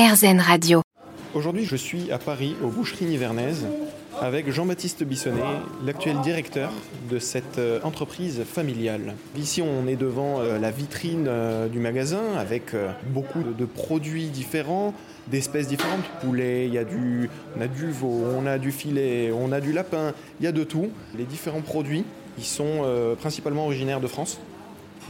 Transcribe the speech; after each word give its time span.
RZN 0.00 0.40
Radio. 0.40 0.80
Aujourd'hui, 1.34 1.66
je 1.66 1.76
suis 1.76 2.10
à 2.10 2.16
Paris, 2.16 2.56
aux 2.64 2.68
Boucheries 2.68 3.04
Nivernaises, 3.04 3.66
avec 4.18 4.50
Jean-Baptiste 4.50 5.04
Bissonnet, 5.04 5.42
l'actuel 5.84 6.18
directeur 6.22 6.72
de 7.10 7.18
cette 7.18 7.58
euh, 7.58 7.80
entreprise 7.82 8.42
familiale. 8.44 9.14
Ici, 9.36 9.60
on 9.60 9.86
est 9.86 9.96
devant 9.96 10.40
euh, 10.40 10.58
la 10.58 10.70
vitrine 10.70 11.26
euh, 11.28 11.68
du 11.68 11.80
magasin 11.80 12.22
avec 12.38 12.74
beaucoup 13.08 13.42
de 13.42 13.64
produits 13.66 14.28
différents, 14.28 14.94
d'espèces 15.26 15.68
différentes. 15.68 16.04
Poulet, 16.22 16.66
il 16.66 16.72
y 16.72 16.78
a 16.78 16.84
du, 16.84 17.28
on 17.58 17.60
a 17.60 17.68
du 17.68 17.90
veau, 17.90 18.24
on 18.38 18.46
a 18.46 18.56
du 18.56 18.72
filet, 18.72 19.30
on 19.34 19.52
a 19.52 19.60
du 19.60 19.74
lapin, 19.74 20.14
il 20.40 20.44
y 20.44 20.46
a 20.46 20.52
de 20.52 20.64
tout. 20.64 20.88
Les 21.14 21.24
différents 21.24 21.60
produits, 21.60 22.04
ils 22.38 22.44
sont 22.44 23.16
principalement 23.20 23.66
originaires 23.66 24.00
de 24.00 24.06
France. 24.06 24.40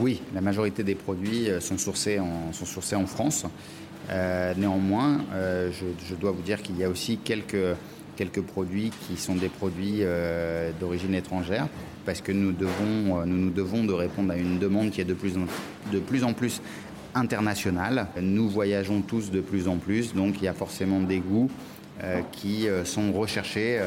Oui, 0.01 0.21
la 0.35 0.41
majorité 0.41 0.83
des 0.83 0.97
produits 0.97 1.49
sont 1.61 1.79
sourcés 1.79 2.19
en, 2.19 2.53
sont 2.53 2.65
sourcés 2.65 2.97
en 2.97 3.07
France. 3.07 3.47
Euh, 4.09 4.55
néanmoins, 4.57 5.19
euh, 5.35 5.71
je, 5.73 6.15
dois 6.15 6.31
vous 6.33 6.43
dire 6.43 6.63
qu'il 6.63 6.79
y 6.79 6.85
a 6.85 6.89
aussi 6.89 7.19
quelques, 7.19 7.77
produits 8.47 8.91
qui 9.07 9.17
sont 9.17 9.35
des 9.35 9.49
produits 9.49 9.99
euh, 10.01 10.71
d'origine 10.79 11.15
étrangère, 11.15 11.69
parce 12.05 12.21
que 12.21 12.33
nous, 12.33 12.53
devons, 12.53 13.25
nous 13.27 13.51
devons 13.51 13.85
de 13.85 13.93
répondre 13.93 14.33
à 14.33 14.37
une 14.37 14.59
demande 14.59 14.91
qui 14.91 15.01
est 15.01 15.05
de 15.05 15.15
plus 15.15 16.25
en, 16.25 16.33
plus, 16.33 16.61
internationale. 17.15 18.07
Nous 18.21 18.49
voyageons 18.49 19.01
tous 19.03 19.31
de 19.31 19.41
plus 19.41 19.69
en 19.69 19.77
plus, 19.77 20.15
donc 20.15 20.37
il 20.39 20.45
y 20.45 20.49
a 20.49 20.55
forcément 20.55 21.01
des 21.01 21.19
goûts 21.19 21.51
qui 22.33 22.67
sont 22.85 23.13
recherchés 23.13 23.79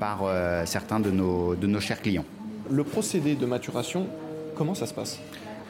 par 0.00 0.22
certains 0.64 1.00
de 1.00 1.10
nos 1.10 1.80
chers 1.80 2.00
clients. 2.00 2.24
Le 2.70 2.84
procédé 2.84 3.34
de 3.34 3.46
maturation, 3.46 4.06
comment 4.56 4.74
ça 4.74 4.86
se 4.86 4.94
passe? 4.94 5.18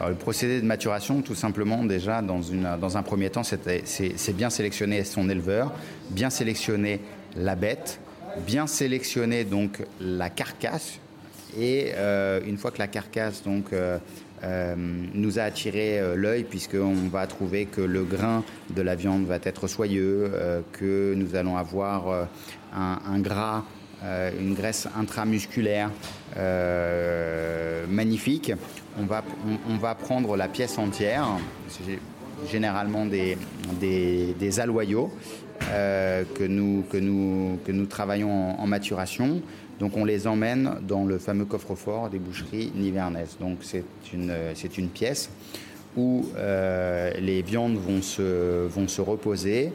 Le 0.08 0.14
procédé 0.14 0.60
de 0.60 0.66
maturation, 0.66 1.22
tout 1.22 1.34
simplement, 1.34 1.84
déjà, 1.84 2.22
dans, 2.22 2.96
un 2.96 3.02
premier 3.02 3.30
temps, 3.30 3.42
c'est 3.44 4.36
bien 4.36 4.50
sélectionner 4.50 5.04
son 5.04 5.28
éleveur, 5.30 5.72
bien 6.10 6.30
sélectionner 6.30 7.00
la 7.36 7.54
bête, 7.54 8.00
bien 8.46 8.66
sélectionner 8.66 9.44
donc 9.44 9.82
la 10.00 10.30
carcasse. 10.30 10.98
Et 11.58 11.92
euh, 11.96 12.40
une 12.46 12.56
fois 12.56 12.70
que 12.70 12.78
la 12.78 12.86
carcasse 12.86 13.42
euh, 13.46 13.98
euh, 14.42 14.74
nous 14.76 15.38
a 15.38 15.42
attiré 15.42 16.00
l'œil, 16.16 16.44
puisqu'on 16.44 17.08
va 17.10 17.26
trouver 17.26 17.66
que 17.66 17.80
le 17.80 18.04
grain 18.04 18.42
de 18.70 18.82
la 18.82 18.94
viande 18.94 19.26
va 19.26 19.38
être 19.42 19.68
soyeux, 19.68 20.32
que 20.72 21.14
nous 21.14 21.36
allons 21.36 21.56
avoir 21.56 22.28
un, 22.74 23.20
gras, 23.20 23.64
une 24.38 24.54
graisse 24.54 24.88
intramusculaire 24.98 25.90
magnifique, 27.88 28.52
on 28.98 29.04
va, 29.04 29.22
on, 29.68 29.76
va 29.76 29.94
prendre 29.94 30.36
la 30.36 30.48
pièce 30.48 30.78
entière, 30.78 31.26
généralement 32.50 33.06
des, 33.06 33.36
des, 33.80 34.60
aloyaux 34.60 35.10
euh, 35.70 36.24
que, 36.34 36.44
nous, 36.44 36.84
que, 36.90 36.96
nous, 36.96 37.58
que 37.64 37.72
nous 37.72 37.86
travaillons 37.86 38.58
en, 38.58 38.66
maturation. 38.66 39.42
Donc 39.78 39.96
on 39.96 40.04
les 40.04 40.26
emmène 40.26 40.76
dans 40.86 41.04
le 41.04 41.18
fameux 41.18 41.44
coffre-fort 41.44 42.10
des 42.10 42.18
boucheries 42.18 42.72
nivernaises. 42.74 43.36
Donc 43.40 43.58
c'est 43.62 43.84
une, 44.12 44.32
une 44.78 44.88
pièce 44.88 45.30
où 45.96 46.24
euh, 46.36 47.12
les 47.20 47.42
viandes 47.42 47.76
vont 47.76 48.02
se, 48.02 48.66
vont 48.66 48.88
se 48.88 49.00
reposer 49.00 49.72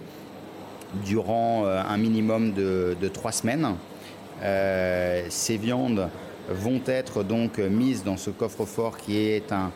durant 1.06 1.66
euh, 1.66 1.82
un 1.88 1.98
minimum 1.98 2.54
de 2.54 3.08
trois 3.08 3.32
semaines. 3.32 3.68
Ces 4.42 5.58
viandes 5.58 6.10
vont 6.50 6.82
être 6.86 7.24
donc 7.24 7.60
mises 7.60 8.04
dans 8.04 8.18
ce 8.18 8.30
coffre-fort 8.30 8.98
qui 8.98 9.18
est 9.18 9.52
un, 9.52 9.72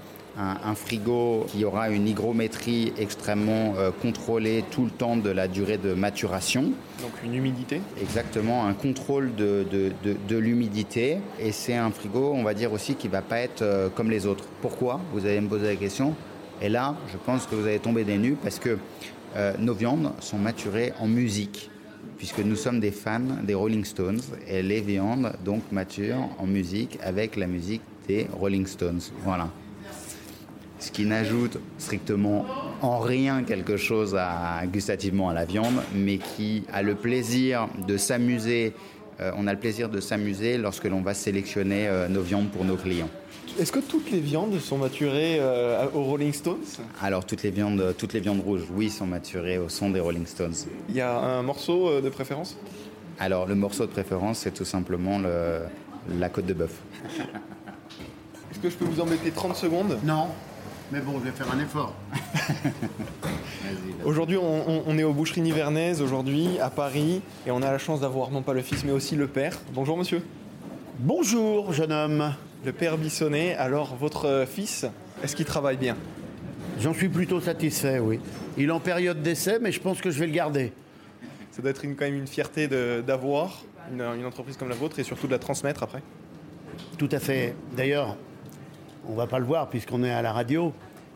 frigo 0.76 1.45
qui 1.50 1.66
aura 1.66 1.90
une 1.90 2.08
hygrométrie 2.08 2.94
extrêmement 2.98 3.73
euh, 3.78 3.92
contrôlée 3.92 4.64
tout 4.72 4.86
le 4.86 4.89
temps 4.89 5.17
de 5.17 5.30
la 5.30 5.50
durée 5.50 5.78
de 5.78 5.94
maturation. 5.94 6.72
Donc 7.02 7.12
une 7.26 7.36
humidité 7.36 7.82
Exactement, 8.00 8.66
un 8.66 8.73
contrôle 8.73 9.36
de, 9.36 9.66
de, 9.70 10.38
l'humidité. 10.38 11.17
Et 11.39 11.52
c'est 11.52 11.76
un 11.76 11.92
frigo, 11.92 12.32
on 12.34 12.44
va 12.44 12.54
dire 12.54 12.72
aussi, 12.72 12.95
qui 12.95 13.08
ne 13.08 13.11
va 13.11 13.22
pas 13.22 13.39
être 13.39 13.61
euh, 13.61 13.89
comme 13.89 14.10
les 14.10 14.26
autres. 14.26 14.45
Pourquoi? 14.61 15.02
Vous 15.11 15.26
allez 15.26 15.42
me 15.42 15.49
poser 15.49 15.67
la 15.67 15.76
question. 15.76 16.16
Et 16.61 16.70
là, 16.70 16.95
je 17.11 17.17
pense 17.17 17.45
que 17.45 17.55
vous 17.55 17.67
allez 17.67 17.80
tomber 17.80 18.05
des 18.05 18.17
nues 18.17 18.38
parce 18.42 18.60
que 18.60 18.78
euh, 19.36 19.54
nos 19.60 19.73
viandes 19.73 20.14
sont 20.20 20.38
maturées 20.38 20.93
en 20.99 21.08
musique 21.08 21.70
puisque 22.17 22.39
nous 22.39 22.56
sommes 22.56 22.80
des 22.80 22.92
fans 22.92 23.20
des 23.44 23.54
Rolling 23.54 23.84
Stones 23.84 24.22
et 24.48 24.62
les 24.62 24.82
viandes 24.82 25.34
donc 25.44 25.64
maturent 25.72 26.30
en 26.38 26.45
musique 26.45 27.00
avec 27.02 27.36
la 27.36 27.48
musique 27.48 27.82
des 28.08 28.28
Rolling 28.32 28.67
Stones. 28.67 29.02
Voilà. 29.23 29.50
Ce 30.80 30.92
qui 30.92 31.06
n'ajoute 31.06 31.60
strictement 31.78 32.45
en 32.82 33.00
rien 33.00 33.44
quelque 33.44 33.78
chose 33.78 34.16
à, 34.17 34.61
gustativement 34.66 35.30
à 35.30 35.34
la 35.34 35.45
viande, 35.45 35.82
mais 35.95 36.17
qui 36.17 36.64
a 36.73 36.82
le 36.82 36.95
plaisir 36.95 37.67
de 37.88 37.98
s'amuser. 37.98 38.73
Euh, 39.21 39.32
on 39.37 39.48
a 39.48 39.54
le 39.54 39.59
plaisir 39.59 39.89
de 39.89 39.99
s'amuser 39.99 40.58
lorsque 40.58 40.86
l'on 40.86 41.02
va 41.02 41.14
sélectionner 41.14 41.87
euh, 41.87 42.08
nos 42.08 42.21
viandes 42.21 42.49
pour 42.49 42.65
nos 42.65 42.76
clients. 42.76 43.09
Est-ce 43.59 43.71
que 43.71 43.80
toutes 43.80 44.09
les 44.11 44.20
viandes 44.20 44.58
sont 44.59 44.77
maturées 44.77 45.37
euh, 45.39 45.86
aux 45.93 46.04
Rolling 46.04 46.33
Stones? 46.33 46.64
Alors 47.02 47.26
toutes 47.26 47.43
les 47.43 47.52
viandes, 47.52 47.93
toutes 47.98 48.14
les 48.14 48.20
viandes 48.20 48.42
rouges, 48.42 48.64
oui, 48.73 48.89
sont 48.89 49.05
maturées 49.05 49.58
au 49.58 49.70
son 49.70 49.89
des 49.89 49.99
Rolling 49.99 50.26
Stones. 50.26 50.55
Il 50.89 50.95
y 50.95 51.02
a 51.02 51.20
un 51.20 51.43
morceau 51.43 51.89
euh, 51.89 52.02
de 52.02 52.10
préférence? 52.10 52.58
Alors 53.20 53.45
le 53.45 53.55
morceau 53.55 53.86
de 53.86 53.92
préférence, 53.92 54.39
c'est 54.39 54.54
tout 54.54 54.65
simplement 54.65 55.20
la 55.20 56.30
côte 56.30 56.48
de 56.48 56.54
bœuf. 56.54 56.80
Est-ce 58.52 58.60
que 58.60 58.70
je 58.70 58.76
peux 58.76 58.86
vous 58.86 59.02
embêter 59.02 59.31
30 59.31 59.55
secondes? 59.55 59.99
Non, 60.04 60.27
mais 60.92 60.99
bon, 61.02 61.20
je 61.20 61.26
vais 61.26 61.31
faire 61.31 61.52
un 61.54 61.60
effort. 61.60 61.93
aujourd'hui, 64.05 64.37
on, 64.37 64.98
est 64.98 65.04
aux 65.04 65.14
boucheries 65.14 65.42
nivernaises, 65.42 66.02
aujourd'hui, 66.02 66.59
à 66.59 66.70
Paris, 66.70 67.21
et 67.45 67.52
on 67.52 67.61
a 67.61 67.71
la 67.71 67.77
chance 67.77 68.02
d'avoir 68.02 68.32
non 68.32 68.42
pas 68.42 68.54
le 68.54 68.61
fils, 68.61 68.83
mais 68.83 68.92
aussi 68.92 69.15
le 69.15 69.27
père. 69.27 69.58
Bonjour 69.73 69.98
monsieur. 69.98 70.21
Bonjour 70.99 71.73
jeune 71.73 71.92
homme 71.92 72.33
le 72.64 72.71
père 72.71 72.98
Bissonnet. 72.98 73.55
Alors, 73.55 73.95
votre 73.95 74.45
fils, 74.48 74.86
est-ce 75.23 75.36
qu'il 75.36 75.45
travaille 75.45 75.77
bien? 75.77 75.98
J'en 76.80 76.93
suis 76.93 77.10
plutôt 77.10 77.39
satisfait, 77.42 77.99
oui. 77.99 78.20
Il 78.58 78.70
est 78.70 78.71
en 78.71 78.80
période 78.80 79.21
d'essai, 79.21 79.60
mais 79.60 79.71
je 79.71 79.80
pense 79.80 80.02
que 80.02 80.11
je 80.11 80.20
vais 80.20 80.27
le 80.27 80.33
garder. 80.33 80.71
Ça 81.52 81.61
doit 81.61 81.71
être 81.71 81.81
quand 81.81 82.05
même 82.05 82.15
une 82.15 82.27
fierté 82.27 82.67
d'avoir 82.67 83.64
une, 83.92 84.26
entreprise 84.26 84.58
comme 84.58 84.70
la 84.70 84.76
vôtre 84.76 84.99
et 84.99 85.04
surtout 85.04 85.27
de 85.27 85.31
la 85.31 85.39
transmettre 85.39 85.83
après 85.83 86.02
Tout 86.98 87.10
à 87.11 87.20
fait. 87.20 87.55
D'ailleurs, 87.76 88.15
on 89.08 89.14
ne 89.14 89.17
va 89.17 89.27
pas 89.27 89.39
le 89.39 89.45
voir 89.45 89.70
puisqu'on 89.70 90.04
est 90.04 90.11
à 90.11 90.21
la 90.21 90.31
radio, 90.31 90.73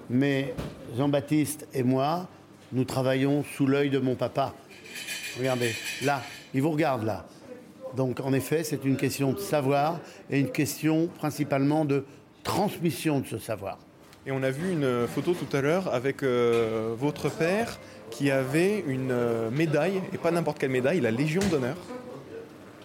mais 0.09 0.53
Jean-Baptiste 0.97 1.67
et 1.73 1.83
moi, 1.83 2.27
nous 2.71 2.83
travaillons 2.83 3.43
sous 3.55 3.67
l'œil 3.67 3.89
de 3.89 3.99
mon 3.99 4.15
papa. 4.15 4.53
Regardez, 5.37 5.75
là, 6.03 6.21
il 6.53 6.61
vous 6.61 6.71
regarde 6.71 7.03
là. 7.03 7.25
Donc 7.95 8.19
en 8.19 8.33
effet, 8.33 8.63
c'est 8.63 8.83
une 8.85 8.97
question 8.97 9.33
de 9.33 9.39
savoir 9.39 9.99
et 10.29 10.39
une 10.39 10.51
question 10.51 11.07
principalement 11.07 11.85
de 11.85 12.05
transmission 12.43 13.19
de 13.19 13.27
ce 13.27 13.37
savoir. 13.37 13.77
Et 14.27 14.31
on 14.31 14.41
a 14.41 14.49
vu 14.49 14.71
une 14.71 15.07
photo 15.07 15.33
tout 15.33 15.55
à 15.55 15.61
l'heure 15.61 15.93
avec 15.93 16.23
euh, 16.23 16.95
votre 16.97 17.29
père 17.29 17.79
qui 18.09 18.31
avait 18.31 18.83
une 18.87 19.11
euh, 19.11 19.51
médaille, 19.51 20.01
et 20.13 20.17
pas 20.17 20.31
n'importe 20.31 20.57
quelle 20.57 20.71
médaille, 20.71 20.99
la 20.99 21.11
Légion 21.11 21.41
d'honneur. 21.51 21.75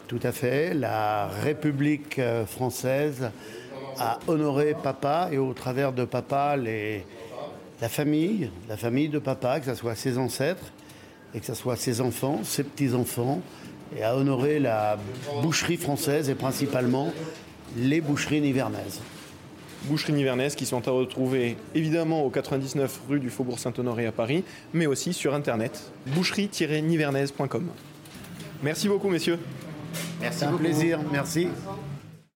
Tout 0.06 0.20
à 0.22 0.32
fait. 0.32 0.74
La 0.74 1.28
République 1.28 2.18
euh, 2.18 2.44
française 2.44 3.30
a 3.98 4.18
honoré 4.26 4.74
papa 4.82 5.28
et 5.32 5.38
au 5.38 5.52
travers 5.54 5.92
de 5.92 6.04
papa 6.04 6.56
la 7.80 7.88
famille, 7.88 8.50
la 8.68 8.76
famille 8.76 9.08
de 9.08 9.18
papa, 9.18 9.60
que 9.60 9.66
ce 9.66 9.74
soit 9.74 9.94
ses 9.94 10.18
ancêtres 10.18 10.72
et 11.34 11.41
que 11.41 11.46
ce 11.46 11.54
soit 11.54 11.76
ses 11.76 12.00
enfants, 12.00 12.41
ses 12.42 12.64
petits-enfants, 12.64 13.41
et 13.96 14.02
à 14.02 14.16
honorer 14.16 14.58
la 14.58 14.98
boucherie 15.42 15.76
française 15.76 16.28
et 16.28 16.34
principalement 16.34 17.12
les 17.76 18.00
boucheries 18.00 18.41
nivernaises. 18.41 19.00
Boucheries 19.84 20.12
nivernaises 20.12 20.54
qui 20.54 20.66
sont 20.66 20.86
à 20.88 20.91
retrouver 20.91 21.56
évidemment 21.74 22.24
au 22.24 22.30
99 22.30 23.00
rue 23.08 23.20
du 23.20 23.30
Faubourg 23.30 23.58
Saint-Honoré 23.58 24.06
à 24.06 24.12
Paris, 24.12 24.44
mais 24.74 24.86
aussi 24.86 25.12
sur 25.12 25.34
internet 25.34 25.91
boucherie-nivernaise.com. 26.08 27.68
Merci 28.62 28.88
beaucoup 28.88 29.09
messieurs. 29.09 29.38
Merci. 30.21 30.44
un 30.44 30.53
plaisir, 30.53 31.00
merci. 31.10 31.48